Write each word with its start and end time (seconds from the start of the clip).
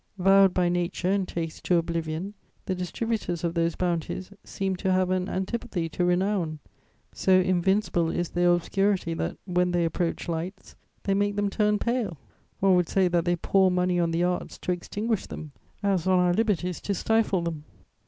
Vowed 0.17 0.51
by 0.51 0.67
nature 0.67 1.11
and 1.11 1.27
taste 1.27 1.63
to 1.65 1.75
oblivion, 1.77 2.33
the 2.65 2.73
distributors 2.73 3.43
of 3.43 3.53
those 3.53 3.75
bounties 3.75 4.33
seem 4.43 4.75
to 4.77 4.91
have 4.91 5.11
an 5.11 5.29
antipathy 5.29 5.87
to 5.89 6.03
renown; 6.03 6.57
so 7.13 7.33
invincible 7.39 8.09
is 8.09 8.29
their 8.29 8.51
obscurity 8.51 9.13
that, 9.13 9.37
when 9.45 9.69
they 9.69 9.85
approach 9.85 10.27
lights, 10.27 10.75
they 11.03 11.13
make 11.13 11.35
them 11.35 11.51
turn 11.51 11.77
pale; 11.77 12.17
one 12.59 12.73
would 12.75 12.89
say 12.89 13.07
that 13.09 13.25
they 13.25 13.35
pour 13.35 13.69
money 13.69 13.99
on 13.99 14.09
the 14.09 14.23
arts 14.23 14.57
to 14.57 14.71
extinguish 14.71 15.27
them, 15.27 15.51
as 15.83 16.07
on 16.07 16.17
our 16.17 16.33
liberties 16.33 16.81
to 16.81 16.95
stifle 16.95 17.43
them... 17.43 17.63